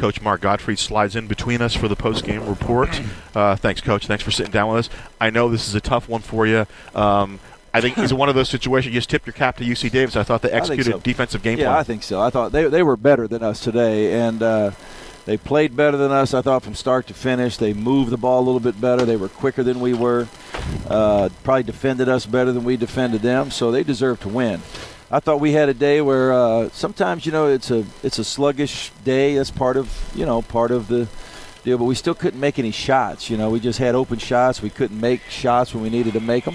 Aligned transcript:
Coach 0.00 0.22
Mark 0.22 0.40
Gottfried 0.40 0.78
slides 0.78 1.14
in 1.14 1.26
between 1.26 1.60
us 1.60 1.74
for 1.74 1.86
the 1.86 1.96
post-game 1.96 2.48
report. 2.48 3.00
Uh, 3.32 3.54
thanks, 3.54 3.80
Coach. 3.80 4.08
Thanks 4.08 4.24
for 4.24 4.32
sitting 4.32 4.50
down 4.50 4.68
with 4.68 4.88
us. 4.88 4.96
I 5.20 5.30
know 5.30 5.48
this 5.48 5.68
is 5.68 5.76
a 5.76 5.80
tough 5.80 6.08
one 6.08 6.20
for 6.20 6.48
you. 6.48 6.66
Um, 6.96 7.38
I 7.72 7.80
think 7.80 7.96
it's 7.96 8.12
one 8.12 8.28
of 8.28 8.34
those 8.34 8.48
situations. 8.48 8.92
You 8.92 8.98
just 8.98 9.08
tipped 9.08 9.24
your 9.24 9.34
cap 9.34 9.56
to 9.58 9.64
UC 9.64 9.92
Davis. 9.92 10.16
I 10.16 10.24
thought 10.24 10.42
they 10.42 10.50
executed 10.50 10.90
so. 10.90 10.98
defensive 10.98 11.40
game 11.40 11.56
yeah, 11.56 11.66
plan. 11.66 11.78
I 11.78 11.82
think 11.84 12.02
so. 12.02 12.20
I 12.20 12.30
thought 12.30 12.50
they 12.50 12.64
they 12.64 12.82
were 12.82 12.96
better 12.96 13.28
than 13.28 13.44
us 13.44 13.60
today, 13.60 14.20
and 14.20 14.42
uh, 14.42 14.72
they 15.26 15.36
played 15.36 15.76
better 15.76 15.96
than 15.96 16.10
us. 16.10 16.34
I 16.34 16.42
thought 16.42 16.64
from 16.64 16.74
start 16.74 17.06
to 17.06 17.14
finish, 17.14 17.56
they 17.56 17.72
moved 17.72 18.10
the 18.10 18.16
ball 18.16 18.40
a 18.40 18.44
little 18.44 18.58
bit 18.58 18.80
better. 18.80 19.04
They 19.04 19.16
were 19.16 19.28
quicker 19.28 19.62
than 19.62 19.78
we 19.78 19.94
were. 19.94 20.26
Uh, 20.88 21.28
probably 21.44 21.62
defended 21.62 22.08
us 22.08 22.26
better 22.26 22.50
than 22.50 22.64
we 22.64 22.76
defended 22.76 23.22
them. 23.22 23.52
So 23.52 23.70
they 23.70 23.84
deserve 23.84 24.18
to 24.20 24.28
win. 24.28 24.60
I 25.10 25.18
thought 25.20 25.40
we 25.40 25.52
had 25.52 25.68
a 25.68 25.74
day 25.74 26.00
where 26.00 26.32
uh, 26.32 26.68
sometimes 26.70 27.26
you 27.26 27.32
know 27.32 27.48
it's 27.48 27.70
a 27.70 27.84
it's 28.02 28.18
a 28.18 28.24
sluggish 28.24 28.90
day. 29.04 29.34
That's 29.36 29.50
part 29.50 29.76
of 29.76 29.90
you 30.14 30.24
know 30.26 30.42
part 30.42 30.70
of 30.70 30.86
the 30.88 31.08
deal. 31.64 31.78
But 31.78 31.84
we 31.84 31.94
still 31.94 32.14
couldn't 32.14 32.38
make 32.40 32.58
any 32.58 32.70
shots. 32.70 33.28
You 33.28 33.36
know, 33.36 33.50
we 33.50 33.58
just 33.60 33.78
had 33.78 33.94
open 33.94 34.18
shots. 34.18 34.62
We 34.62 34.70
couldn't 34.70 35.00
make 35.00 35.22
shots 35.28 35.74
when 35.74 35.82
we 35.82 35.90
needed 35.90 36.12
to 36.14 36.20
make 36.20 36.44
them, 36.44 36.54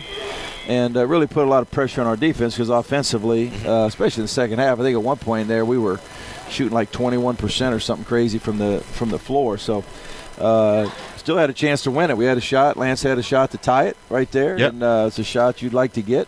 and 0.68 0.96
uh, 0.96 1.05
really 1.05 1.27
put 1.27 1.46
a 1.46 1.49
lot 1.49 1.63
of 1.63 1.72
pressure 1.72 1.99
on 2.02 2.08
our 2.08 2.16
defense 2.16 2.54
because 2.55 2.70
offensively, 2.70 3.52
uh, 3.66 3.86
especially 3.88 4.22
in 4.22 4.26
the 4.26 4.30
second 4.30 4.60
half, 4.60 4.80
I 4.80 4.84
think 4.84 4.96
at 4.96 5.04
one 5.04 5.18
point 5.18 5.48
there 5.49 5.66
we 5.66 5.77
were 5.77 5.99
shooting 6.49 6.74
like 6.74 6.91
21% 6.91 7.74
or 7.74 7.80
something 7.80 8.05
crazy 8.05 8.38
from 8.38 8.58
the 8.58 8.80
from 8.82 9.10
the 9.10 9.20
floor. 9.20 9.58
So. 9.58 9.84
Uh, 10.38 10.90
still 11.16 11.38
had 11.38 11.49
a 11.49 11.54
chance 11.54 11.84
to 11.84 11.90
win 11.91 12.12
it. 12.12 12.18
We 12.18 12.26
had 12.26 12.38
a 12.38 12.41
shot. 12.41 12.76
Lance 12.76 13.02
had 13.02 13.18
a 13.18 13.24
shot 13.24 13.52
to 13.52 13.58
tie 13.58 13.85
it 13.85 13.96
right 14.10 14.30
there, 14.32 14.60
Yep. 14.60 14.74
and 14.74 14.84
uh, 14.84 15.05
it's 15.08 15.18
a 15.18 15.24
shot 15.24 15.62
you'd 15.62 15.74
like 15.74 15.94
to 15.94 16.02
get. 16.02 16.27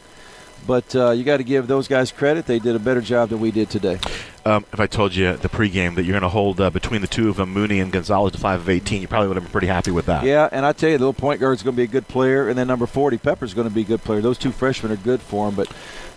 But 0.68 0.94
uh, 0.96 1.12
you 1.12 1.24
got 1.24 1.38
to 1.38 1.44
give 1.44 1.68
those 1.68 1.88
guys 1.88 2.12
credit. 2.12 2.46
They 2.46 2.60
did 2.60 2.76
a 2.76 2.80
better 2.80 3.00
job 3.00 3.30
than 3.30 3.40
we 3.40 3.52
did 3.52 3.70
today. 3.70 4.00
Um, 4.46 4.66
if 4.72 4.80
I 4.80 4.88
told 4.88 5.16
you 5.16 5.36
the 5.36 5.50
pregame 5.50 5.96
that 5.96 6.04
you're 6.04 6.14
going 6.14 6.22
to 6.22 6.30
hold 6.30 6.60
uh, 6.60 6.70
between 6.70 7.02
the 7.02 7.08
two 7.08 7.30
of 7.30 7.38
them, 7.38 7.52
Mooney 7.52 7.80
and 7.80 7.92
Gonzalez, 7.92 8.34
to 8.34 8.38
five 8.38 8.60
of 8.60 8.70
18, 8.70 9.02
you 9.02 9.08
probably 9.08 9.30
would 9.30 9.36
have 9.36 9.44
been 9.46 9.52
pretty 9.52 9.68
happy 9.68 9.92
with 9.92 10.06
that. 10.08 10.24
Yeah, 10.24 10.48
and 10.52 10.66
I 10.66 10.74
tell 10.74 10.90
you, 10.90 10.98
the 10.98 11.06
little 11.06 11.20
point 11.20 11.40
guard's 11.40 11.64
going 11.64 11.76
to 11.76 11.78
be 11.78 11.84
a 11.84 11.88
good 11.88 12.08
player, 12.08 12.50
and 12.50 12.58
then 12.58 12.68
number 12.68 12.86
40, 12.86 13.18
Pepper's 13.18 13.54
going 13.54 13.68
to 13.68 13.74
be 13.74 13.82
a 13.82 13.86
good 13.86 14.04
player. 14.04 14.22
Those 14.22 14.38
two 14.38 14.52
freshmen 14.52 14.92
are 14.92 14.98
good 14.98 15.22
for 15.22 15.48
him. 15.48 15.56
But, 15.56 15.72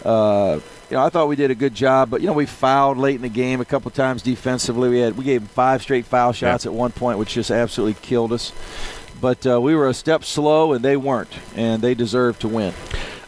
uh, 0.04 0.60
you 0.90 0.96
know, 0.96 1.04
I 1.04 1.10
thought 1.10 1.28
we 1.28 1.36
did 1.36 1.50
a 1.50 1.56
good 1.56 1.74
job. 1.74 2.10
But, 2.10 2.20
you 2.20 2.26
know, 2.26 2.32
we 2.32 2.46
fouled 2.46 2.98
late 2.98 3.16
in 3.16 3.22
the 3.22 3.28
game 3.28 3.60
a 3.60 3.64
couple 3.64 3.90
times 3.92 4.22
defensively. 4.22 4.88
We 4.88 4.98
had 4.98 5.16
we 5.16 5.24
gave 5.24 5.42
them 5.42 5.48
five 5.48 5.82
straight 5.82 6.06
foul 6.06 6.32
shots 6.32 6.66
at 6.66 6.72
one 6.72 6.92
point, 6.92 7.18
which 7.18 7.34
just 7.34 7.50
absolutely 7.50 8.00
killed 8.02 8.32
us. 8.32 8.52
But 9.20 9.46
uh, 9.46 9.60
we 9.60 9.74
were 9.74 9.88
a 9.88 9.94
step 9.94 10.24
slow, 10.24 10.72
and 10.72 10.84
they 10.84 10.96
weren't, 10.96 11.32
and 11.54 11.82
they 11.82 11.94
deserved 11.94 12.40
to 12.40 12.48
win. 12.48 12.74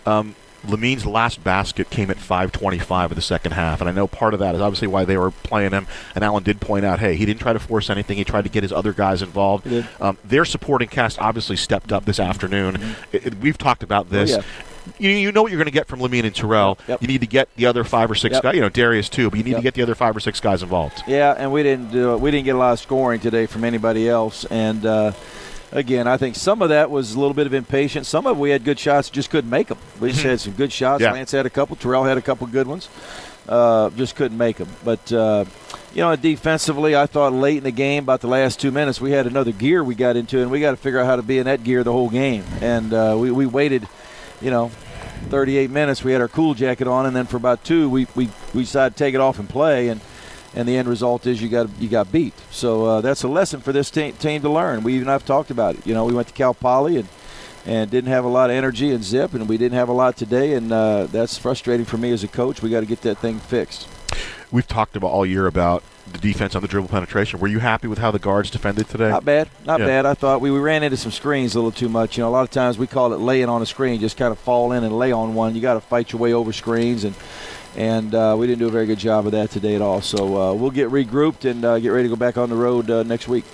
Um, 0.06 0.34
Lamine's 0.66 1.04
last 1.06 1.42
basket 1.42 1.90
came 1.90 2.10
at 2.10 2.16
5:25 2.18 3.10
of 3.10 3.14
the 3.16 3.22
second 3.22 3.52
half, 3.52 3.80
and 3.80 3.88
I 3.88 3.92
know 3.92 4.06
part 4.06 4.32
of 4.34 4.40
that 4.40 4.54
is 4.54 4.60
obviously 4.60 4.88
why 4.88 5.04
they 5.04 5.16
were 5.16 5.30
playing 5.30 5.72
him. 5.72 5.86
And 6.14 6.22
Allen 6.24 6.42
did 6.44 6.60
point 6.60 6.84
out, 6.84 7.00
hey, 7.00 7.16
he 7.16 7.26
didn't 7.26 7.40
try 7.40 7.52
to 7.52 7.58
force 7.58 7.90
anything; 7.90 8.16
he 8.16 8.24
tried 8.24 8.42
to 8.44 8.50
get 8.50 8.62
his 8.62 8.72
other 8.72 8.92
guys 8.92 9.22
involved. 9.22 9.66
Um, 10.00 10.18
their 10.24 10.44
supporting 10.44 10.88
cast 10.88 11.18
obviously 11.20 11.56
stepped 11.56 11.92
up 11.92 12.04
this 12.04 12.20
afternoon. 12.20 12.94
It- 13.12 13.26
it- 13.26 13.40
we've 13.40 13.58
talked 13.58 13.82
about 13.82 14.10
this. 14.10 14.30
yeah. 14.30 14.42
You, 14.98 15.10
you 15.10 15.30
know 15.30 15.42
what 15.42 15.52
you're 15.52 15.58
going 15.60 15.66
to 15.66 15.72
get 15.72 15.86
from 15.86 16.00
Lamine 16.00 16.24
and 16.24 16.34
Terrell. 16.34 16.76
Yep. 16.88 17.02
You 17.02 17.06
need 17.08 17.20
to 17.20 17.26
get 17.28 17.48
the 17.54 17.66
other 17.66 17.84
five 17.84 18.10
or 18.10 18.16
six 18.16 18.32
Yep. 18.34 18.42
guys. 18.42 18.54
You 18.56 18.60
know 18.62 18.68
Darius 18.68 19.08
too, 19.08 19.30
but 19.30 19.36
you 19.38 19.44
need 19.44 19.54
to 19.54 19.62
get 19.62 19.74
the 19.74 19.82
other 19.82 19.94
five 19.94 20.16
or 20.16 20.20
six 20.20 20.40
guys 20.40 20.60
involved. 20.60 21.04
Yeah, 21.06 21.36
and 21.38 21.52
we 21.52 21.62
didn't 21.62 21.92
do 21.92 22.16
we 22.16 22.30
didn't 22.32 22.46
get 22.46 22.56
a 22.56 22.58
lot 22.58 22.72
of 22.72 22.80
scoring 22.80 23.20
today 23.20 23.46
from 23.46 23.62
anybody 23.64 24.08
else. 24.08 24.44
And 24.46 24.84
uh, 24.84 25.12
again, 25.72 26.06
I 26.06 26.16
think 26.16 26.36
some 26.36 26.62
of 26.62 26.68
that 26.68 26.90
was 26.90 27.14
a 27.14 27.18
little 27.18 27.34
bit 27.34 27.46
of 27.46 27.54
impatience. 27.54 28.08
Some 28.08 28.26
of 28.26 28.36
it 28.36 28.40
we 28.40 28.50
had 28.50 28.64
good 28.64 28.78
shots, 28.78 29.10
just 29.10 29.30
couldn't 29.30 29.50
make 29.50 29.68
them. 29.68 29.78
We 30.00 30.12
just 30.12 30.22
had 30.22 30.40
some 30.40 30.52
good 30.52 30.72
shots. 30.72 31.02
Yeah. 31.02 31.12
Lance 31.12 31.32
had 31.32 31.46
a 31.46 31.50
couple. 31.50 31.76
Terrell 31.76 32.04
had 32.04 32.18
a 32.18 32.22
couple 32.22 32.46
good 32.46 32.66
ones. 32.66 32.88
Uh, 33.48 33.90
just 33.90 34.14
couldn't 34.14 34.38
make 34.38 34.58
them. 34.58 34.68
But 34.84 35.12
uh, 35.12 35.44
you 35.92 36.02
know, 36.02 36.14
defensively, 36.14 36.94
I 36.94 37.06
thought 37.06 37.32
late 37.32 37.58
in 37.58 37.64
the 37.64 37.72
game, 37.72 38.04
about 38.04 38.20
the 38.20 38.28
last 38.28 38.60
two 38.60 38.70
minutes, 38.70 39.00
we 39.00 39.10
had 39.10 39.26
another 39.26 39.52
gear 39.52 39.82
we 39.82 39.94
got 39.94 40.16
into, 40.16 40.40
and 40.40 40.50
we 40.50 40.60
got 40.60 40.70
to 40.70 40.76
figure 40.76 41.00
out 41.00 41.06
how 41.06 41.16
to 41.16 41.22
be 41.22 41.38
in 41.38 41.46
that 41.46 41.64
gear 41.64 41.82
the 41.82 41.92
whole 41.92 42.10
game. 42.10 42.44
And 42.60 42.92
uh, 42.92 43.16
we 43.18 43.30
we 43.30 43.46
waited, 43.46 43.88
you 44.40 44.50
know. 44.50 44.70
38 45.28 45.70
minutes, 45.70 46.02
we 46.02 46.10
had 46.10 46.20
our 46.20 46.26
cool 46.26 46.52
jacket 46.52 46.88
on, 46.88 47.06
and 47.06 47.14
then 47.14 47.26
for 47.26 47.36
about 47.36 47.62
two, 47.62 47.88
we, 47.88 48.08
we, 48.16 48.28
we 48.52 48.62
decided 48.62 48.96
to 48.96 48.98
take 48.98 49.14
it 49.14 49.20
off 49.20 49.38
and 49.38 49.48
play, 49.48 49.86
and 49.86 50.00
and 50.54 50.68
the 50.68 50.76
end 50.76 50.88
result 50.88 51.26
is 51.26 51.40
you 51.42 51.48
got 51.48 51.68
you 51.80 51.88
got 51.88 52.10
beat. 52.12 52.34
So 52.50 52.84
uh, 52.84 53.00
that's 53.00 53.22
a 53.22 53.28
lesson 53.28 53.60
for 53.60 53.72
this 53.72 53.90
team, 53.90 54.12
team 54.14 54.42
to 54.42 54.48
learn. 54.50 54.82
We 54.82 54.94
even 54.94 55.08
have 55.08 55.24
talked 55.24 55.50
about 55.50 55.76
it. 55.76 55.86
You 55.86 55.94
know, 55.94 56.04
we 56.04 56.12
went 56.14 56.28
to 56.28 56.34
Cal 56.34 56.54
Poly 56.54 56.96
and 56.98 57.08
and 57.64 57.90
didn't 57.90 58.10
have 58.10 58.24
a 58.24 58.28
lot 58.28 58.50
of 58.50 58.56
energy 58.56 58.90
and 58.90 59.04
zip, 59.04 59.34
and 59.34 59.48
we 59.48 59.56
didn't 59.56 59.78
have 59.78 59.88
a 59.88 59.92
lot 59.92 60.16
today, 60.16 60.54
and 60.54 60.72
uh, 60.72 61.06
that's 61.06 61.38
frustrating 61.38 61.86
for 61.86 61.96
me 61.96 62.10
as 62.10 62.24
a 62.24 62.28
coach. 62.28 62.60
We 62.60 62.70
got 62.70 62.80
to 62.80 62.86
get 62.86 63.02
that 63.02 63.18
thing 63.18 63.38
fixed. 63.38 63.86
We've 64.50 64.66
talked 64.66 64.96
about 64.96 65.08
all 65.12 65.24
year 65.24 65.46
about 65.46 65.84
the 66.12 66.18
defense 66.18 66.56
on 66.56 66.60
the 66.62 66.66
dribble 66.68 66.88
penetration. 66.88 67.38
Were 67.38 67.46
you 67.46 67.60
happy 67.60 67.86
with 67.86 67.98
how 67.98 68.10
the 68.10 68.18
guards 68.18 68.50
defended 68.50 68.88
today? 68.88 69.08
Not 69.10 69.24
bad, 69.24 69.48
not 69.64 69.78
Yeah. 69.80 69.86
bad. 69.86 70.06
I 70.06 70.14
thought 70.14 70.40
we, 70.40 70.50
we 70.50 70.58
ran 70.58 70.82
into 70.82 70.96
some 70.96 71.12
screens 71.12 71.54
a 71.54 71.58
little 71.58 71.70
too 71.70 71.88
much. 71.88 72.18
You 72.18 72.24
know, 72.24 72.28
a 72.28 72.30
lot 72.32 72.42
of 72.42 72.50
times 72.50 72.76
we 72.78 72.88
call 72.88 73.12
it 73.12 73.20
laying 73.20 73.48
on 73.48 73.62
a 73.62 73.66
screen, 73.66 74.00
just 74.00 74.16
kind 74.16 74.32
of 74.32 74.38
fall 74.40 74.72
in 74.72 74.82
and 74.82 74.98
lay 74.98 75.12
on 75.12 75.34
one. 75.34 75.54
You 75.54 75.62
got 75.62 75.74
to 75.74 75.80
fight 75.80 76.12
your 76.12 76.20
way 76.20 76.32
over 76.34 76.52
screens, 76.52 77.04
and 77.04 77.14
and 77.76 78.14
uh, 78.14 78.36
we 78.38 78.46
didn't 78.46 78.60
do 78.60 78.68
a 78.68 78.70
very 78.70 78.86
good 78.86 78.98
job 78.98 79.26
of 79.26 79.32
that 79.32 79.50
today 79.50 79.74
at 79.74 79.82
all. 79.82 80.00
So 80.00 80.36
uh, 80.36 80.54
we'll 80.54 80.70
get 80.70 80.90
regrouped 80.90 81.48
and 81.50 81.64
uh, 81.64 81.78
get 81.78 81.88
ready 81.88 82.08
to 82.08 82.14
go 82.14 82.16
back 82.16 82.36
on 82.36 82.48
the 82.48 82.56
road 82.56 82.90
uh, 82.90 83.02
next 83.02 83.28
week. 83.28 83.44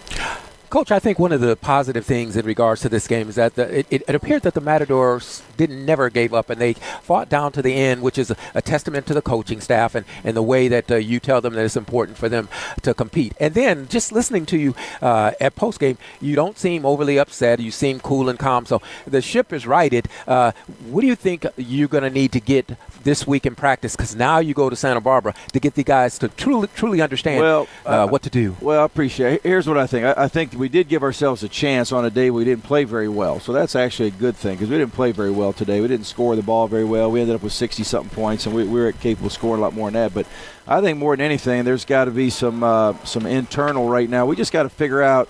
Coach, 0.70 0.90
I 0.90 0.98
think 0.98 1.18
one 1.18 1.32
of 1.32 1.40
the 1.40 1.56
positive 1.56 2.04
things 2.04 2.36
in 2.36 2.44
regards 2.44 2.82
to 2.82 2.88
this 2.88 3.06
game 3.08 3.28
is 3.28 3.36
that 3.36 3.54
the, 3.54 3.78
it, 3.78 3.86
it, 3.90 4.02
it 4.06 4.14
appeared 4.14 4.42
that 4.42 4.54
the 4.54 4.60
Matadors 4.60 5.42
didn't 5.56 5.84
never 5.86 6.10
gave 6.10 6.34
up 6.34 6.50
and 6.50 6.60
they 6.60 6.74
fought 7.02 7.28
down 7.30 7.52
to 7.52 7.62
the 7.62 7.74
end, 7.74 8.02
which 8.02 8.18
is 8.18 8.30
a, 8.30 8.36
a 8.54 8.60
testament 8.60 9.06
to 9.06 9.14
the 9.14 9.22
coaching 9.22 9.60
staff 9.60 9.94
and, 9.94 10.04
and 10.24 10.36
the 10.36 10.42
way 10.42 10.68
that 10.68 10.90
uh, 10.90 10.96
you 10.96 11.20
tell 11.20 11.40
them 11.40 11.54
that 11.54 11.64
it's 11.64 11.76
important 11.76 12.18
for 12.18 12.28
them 12.28 12.48
to 12.82 12.92
compete. 12.92 13.32
And 13.40 13.54
then 13.54 13.88
just 13.88 14.12
listening 14.12 14.44
to 14.46 14.58
you 14.58 14.74
uh, 15.00 15.32
at 15.40 15.56
post 15.56 15.80
game, 15.80 15.96
you 16.20 16.34
don't 16.34 16.58
seem 16.58 16.84
overly 16.84 17.18
upset. 17.18 17.60
You 17.60 17.70
seem 17.70 18.00
cool 18.00 18.28
and 18.28 18.38
calm. 18.38 18.66
So 18.66 18.82
the 19.06 19.22
ship 19.22 19.52
is 19.52 19.66
righted. 19.66 20.08
Uh, 20.26 20.52
what 20.90 21.00
do 21.00 21.06
you 21.06 21.16
think 21.16 21.46
you're 21.56 21.88
going 21.88 22.04
to 22.04 22.10
need 22.10 22.32
to 22.32 22.40
get 22.40 22.76
this 23.04 23.26
week 23.26 23.46
in 23.46 23.54
practice? 23.54 23.96
Because 23.96 24.14
now 24.14 24.38
you 24.38 24.52
go 24.52 24.68
to 24.68 24.76
Santa 24.76 25.00
Barbara 25.00 25.34
to 25.52 25.60
get 25.60 25.74
the 25.74 25.84
guys 25.84 26.18
to 26.18 26.28
truly 26.28 26.68
truly 26.76 27.00
understand 27.00 27.40
Well, 27.40 27.68
uh, 27.86 28.06
what 28.06 28.22
to 28.22 28.30
do. 28.30 28.56
Well, 28.60 28.82
I 28.82 28.84
appreciate 28.84 29.34
it. 29.34 29.42
Here's 29.42 29.66
what 29.66 29.78
I 29.78 29.86
think. 29.86 30.04
I, 30.04 30.24
I 30.24 30.28
think 30.28 30.57
we 30.58 30.68
did 30.68 30.88
give 30.88 31.02
ourselves 31.02 31.42
a 31.44 31.48
chance 31.48 31.92
on 31.92 32.04
a 32.04 32.10
day 32.10 32.30
we 32.30 32.44
didn't 32.44 32.64
play 32.64 32.82
very 32.84 33.08
well. 33.08 33.38
So 33.38 33.52
that's 33.52 33.76
actually 33.76 34.08
a 34.08 34.12
good 34.12 34.36
thing 34.36 34.56
because 34.56 34.68
we 34.68 34.76
didn't 34.76 34.92
play 34.92 35.12
very 35.12 35.30
well 35.30 35.52
today. 35.52 35.80
We 35.80 35.88
didn't 35.88 36.06
score 36.06 36.34
the 36.34 36.42
ball 36.42 36.66
very 36.66 36.84
well. 36.84 37.10
We 37.10 37.20
ended 37.20 37.36
up 37.36 37.42
with 37.42 37.52
60 37.52 37.84
something 37.84 38.14
points, 38.14 38.44
and 38.44 38.54
we, 38.54 38.64
we 38.64 38.80
were 38.80 38.92
capable 38.92 39.28
of 39.28 39.32
scoring 39.32 39.60
a 39.60 39.62
lot 39.62 39.72
more 39.72 39.90
than 39.90 39.94
that. 39.94 40.12
But 40.12 40.26
I 40.66 40.80
think 40.80 40.98
more 40.98 41.16
than 41.16 41.24
anything, 41.24 41.64
there's 41.64 41.84
got 41.84 42.06
to 42.06 42.10
be 42.10 42.28
some 42.28 42.62
uh, 42.62 42.94
some 43.04 43.24
internal 43.24 43.88
right 43.88 44.10
now. 44.10 44.26
We 44.26 44.34
just 44.34 44.52
got 44.52 44.64
to 44.64 44.68
figure 44.68 45.00
out 45.00 45.28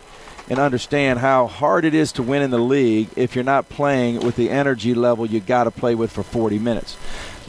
and 0.49 0.59
understand 0.59 1.19
how 1.19 1.47
hard 1.47 1.85
it 1.85 1.93
is 1.93 2.11
to 2.13 2.23
win 2.23 2.41
in 2.41 2.51
the 2.51 2.59
league 2.59 3.11
if 3.17 3.35
you're 3.35 3.45
not 3.45 3.69
playing 3.69 4.21
with 4.21 4.37
the 4.37 4.49
energy 4.49 4.95
level 4.95 5.27
you 5.27 5.41
got 5.41 5.65
to 5.65 5.71
play 5.71 5.95
with 5.95 6.11
for 6.11 6.23
40 6.23 6.59
minutes. 6.59 6.97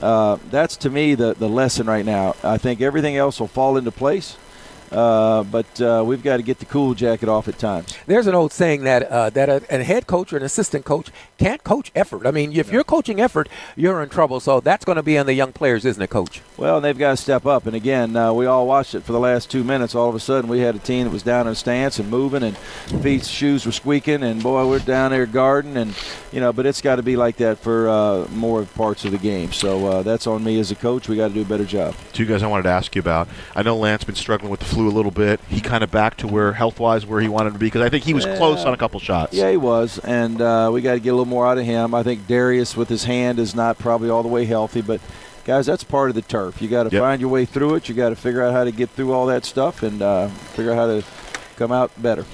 Uh, 0.01 0.37
that's 0.49 0.75
to 0.77 0.89
me 0.89 1.15
the, 1.15 1.33
the 1.33 1.47
lesson 1.47 1.87
right 1.87 2.05
now. 2.05 2.35
I 2.43 2.57
think 2.57 2.81
everything 2.81 3.15
else 3.15 3.39
will 3.39 3.47
fall 3.47 3.77
into 3.77 3.91
place. 3.91 4.37
Uh, 4.91 5.43
but 5.43 5.81
uh, 5.81 6.03
we've 6.05 6.23
got 6.23 6.37
to 6.37 6.43
get 6.43 6.59
the 6.59 6.65
cool 6.65 6.93
jacket 6.93 7.29
off 7.29 7.47
at 7.47 7.57
times. 7.59 7.95
There's 8.07 8.27
an 8.27 8.35
old 8.35 8.51
saying 8.51 8.83
that 8.83 9.03
uh, 9.03 9.29
that 9.31 9.49
a, 9.49 9.61
a 9.69 9.83
head 9.83 10.07
coach 10.07 10.33
or 10.33 10.37
an 10.37 10.43
assistant 10.43 10.85
coach 10.85 11.09
can't 11.37 11.63
coach 11.63 11.91
effort. 11.95 12.25
I 12.25 12.31
mean, 12.31 12.53
if 12.53 12.71
you're 12.71 12.83
coaching 12.83 13.21
effort, 13.21 13.47
you're 13.75 14.03
in 14.03 14.09
trouble. 14.09 14.39
So 14.39 14.59
that's 14.59 14.85
going 14.85 14.97
to 14.97 15.03
be 15.03 15.17
on 15.17 15.25
the 15.25 15.33
young 15.33 15.53
players, 15.53 15.85
isn't 15.85 16.01
it, 16.01 16.09
Coach? 16.09 16.41
Well, 16.57 16.81
they've 16.81 16.97
got 16.97 17.11
to 17.11 17.17
step 17.17 17.45
up. 17.45 17.65
And 17.65 17.75
again, 17.75 18.15
uh, 18.15 18.33
we 18.33 18.45
all 18.45 18.67
watched 18.67 18.95
it 18.95 19.03
for 19.03 19.13
the 19.13 19.19
last 19.19 19.49
two 19.49 19.63
minutes. 19.63 19.95
All 19.95 20.09
of 20.09 20.15
a 20.15 20.19
sudden, 20.19 20.49
we 20.49 20.59
had 20.59 20.75
a 20.75 20.79
team 20.79 21.05
that 21.05 21.13
was 21.13 21.23
down 21.23 21.47
in 21.47 21.53
a 21.53 21.55
stance 21.55 21.99
and 21.99 22.09
moving, 22.09 22.43
and 22.43 22.57
feet, 23.01 23.25
shoes 23.25 23.65
were 23.65 23.71
squeaking, 23.71 24.23
and 24.23 24.43
boy, 24.43 24.67
we're 24.67 24.79
down 24.79 25.11
there 25.11 25.25
guarding, 25.25 25.77
and 25.77 25.95
you 26.31 26.39
know. 26.39 26.51
But 26.51 26.65
it's 26.65 26.81
got 26.81 26.97
to 26.97 27.03
be 27.03 27.15
like 27.15 27.37
that 27.37 27.59
for 27.59 27.87
uh, 27.87 28.27
more 28.31 28.63
parts 28.65 29.05
of 29.05 29.11
the 29.11 29.17
game. 29.17 29.53
So 29.53 29.85
uh, 29.87 30.03
that's 30.03 30.27
on 30.27 30.43
me 30.43 30.59
as 30.59 30.71
a 30.71 30.75
coach. 30.75 31.07
We 31.07 31.15
got 31.15 31.29
to 31.29 31.33
do 31.33 31.41
a 31.41 31.45
better 31.45 31.65
job. 31.65 31.95
Two 32.11 32.25
guys 32.25 32.43
I 32.43 32.47
wanted 32.47 32.63
to 32.63 32.69
ask 32.69 32.95
you 32.95 32.99
about. 32.99 33.27
I 33.55 33.63
know 33.63 33.77
Lance 33.77 34.03
been 34.03 34.15
struggling 34.15 34.51
with 34.51 34.59
the 34.59 34.65
flu 34.79 34.89
a 34.89 34.95
little 34.95 35.11
bit. 35.11 35.39
He 35.49 35.59
kind 35.59 35.83
of 35.83 35.91
back 35.91 36.15
to 36.17 36.27
where 36.27 36.53
health 36.53 36.79
wise 36.79 37.05
where 37.05 37.19
he 37.19 37.27
wanted 37.27 37.53
to 37.53 37.59
be 37.59 37.65
because 37.67 37.81
I 37.81 37.89
think 37.89 38.05
he 38.05 38.13
was 38.13 38.25
close 38.25 38.63
on 38.63 38.73
a 38.73 38.77
couple 38.77 38.99
shots. 39.01 39.33
Yeah, 39.33 39.51
he 39.51 39.57
was, 39.57 39.99
and 39.99 40.41
uh, 40.41 40.69
we 40.71 40.81
got 40.81 40.93
to 40.93 40.99
get 40.99 41.09
a 41.09 41.13
little 41.13 41.25
more 41.25 41.45
out 41.45 41.57
of 41.57 41.65
him. 41.65 41.93
I 41.93 42.03
think 42.03 42.27
Darius 42.27 42.77
with 42.77 42.87
his 42.87 43.03
hand 43.03 43.39
is 43.39 43.53
not 43.53 43.77
probably 43.77 44.09
all 44.09 44.23
the 44.23 44.29
way 44.29 44.45
healthy, 44.45 44.81
but 44.81 45.01
guys, 45.43 45.65
that's 45.65 45.83
part 45.83 46.09
of 46.09 46.15
the 46.15 46.21
turf. 46.21 46.61
You 46.61 46.69
got 46.69 46.83
to 46.83 46.89
Yep. 46.91 47.01
find 47.01 47.19
your 47.21 47.29
way 47.29 47.43
through 47.45 47.75
it. 47.75 47.89
You 47.89 47.95
got 47.95 48.09
to 48.09 48.15
figure 48.15 48.41
out 48.43 48.53
how 48.53 48.63
to 48.63 48.71
get 48.71 48.89
through 48.89 49.11
all 49.11 49.25
that 49.25 49.43
stuff 49.45 49.83
and 49.83 50.01
uh, 50.01 50.27
figure 50.29 50.71
out 50.71 50.75
how 50.77 50.87
to 50.87 51.03
come 51.57 51.71
out 51.73 51.91
better. 52.01 52.25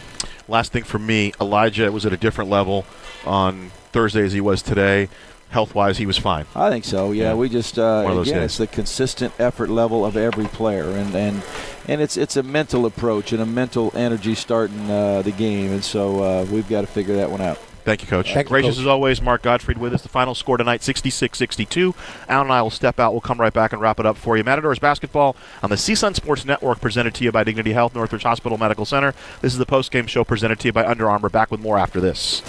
Last 0.47 0.71
thing 0.71 0.83
for 0.83 0.99
me, 0.99 1.33
Elijah 1.41 1.91
was 1.91 2.05
at 2.05 2.13
a 2.13 2.17
different 2.17 2.51
level 2.51 2.85
on 3.25 3.71
Thursday 3.91 4.23
as 4.23 4.33
he 4.33 4.41
was 4.41 4.61
today. 4.61 5.09
Health 5.55 5.73
wise, 5.73 5.97
he 5.97 6.05
was 6.05 6.17
fine. 6.17 6.45
I 6.53 6.69
think 6.69 6.83
so. 6.83 7.13
Yeah, 7.13 7.29
Yeah. 7.29 7.33
we 7.35 7.47
just 7.47 7.79
uh, 7.79 8.01
One 8.03 8.17
again, 8.17 8.33
days. 8.35 8.43
it's 8.43 8.57
the 8.57 8.67
consistent 8.67 9.33
effort 9.39 9.69
level 9.69 10.05
of 10.05 10.17
every 10.17 10.47
player, 10.47 10.89
and 10.91 11.15
and 11.15 11.41
and 11.87 12.01
it's 12.01 12.17
it's 12.17 12.35
a 12.35 12.43
mental 12.43 12.85
approach 12.85 13.31
and 13.31 13.41
a 13.41 13.45
mental 13.45 13.89
energy 13.95 14.35
starting 14.35 14.91
uh, 14.91 15.21
the 15.21 15.31
game, 15.31 15.71
and 15.71 15.81
so 15.81 16.21
uh, 16.21 16.45
we've 16.51 16.67
got 16.67 16.81
to 16.81 16.87
figure 16.87 17.15
that 17.15 17.31
one 17.31 17.39
out. 17.39 17.57
Thank 17.85 18.01
you, 18.01 18.07
Coach. 18.07 18.33
Thank 18.33 18.47
you, 18.47 18.49
Gracious 18.49 18.75
Coach. 18.77 18.81
as 18.81 18.87
always, 18.87 19.21
Mark 19.21 19.43
Gottfried 19.43 19.77
with 19.77 19.93
us. 19.93 20.01
The 20.01 20.09
final 20.09 20.33
score 20.33 20.57
tonight, 20.57 20.81
66-62. 20.81 21.93
Alan 22.27 22.47
and 22.47 22.51
I 22.53 22.61
will 22.63 22.71
step 22.71 22.99
out. 22.99 23.11
We'll 23.13 23.21
come 23.21 23.39
right 23.39 23.53
back 23.53 23.73
and 23.73 23.81
wrap 23.81 23.99
it 23.99 24.07
up 24.07 24.17
for 24.17 24.35
you. 24.35 24.43
Matadors 24.43 24.79
basketball 24.79 25.35
on 25.61 25.69
the 25.69 25.75
CSUN 25.75 26.15
Sports 26.15 26.45
Network, 26.45 26.81
presented 26.81 27.13
to 27.13 27.23
you 27.23 27.31
by 27.31 27.43
Dignity 27.43 27.73
Health, 27.73 27.93
Northridge 27.93 28.23
Hospital 28.23 28.57
Medical 28.57 28.85
Center. 28.85 29.13
This 29.41 29.53
is 29.53 29.59
the 29.59 29.67
post-game 29.67 30.07
show 30.07 30.23
presented 30.23 30.59
to 30.61 30.67
you 30.69 30.73
by 30.73 30.83
Under 30.83 31.07
Armour. 31.07 31.29
Back 31.29 31.51
with 31.51 31.59
more 31.61 31.77
after 31.77 32.01
this. 32.01 32.41